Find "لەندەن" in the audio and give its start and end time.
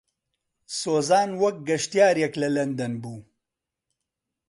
2.55-2.93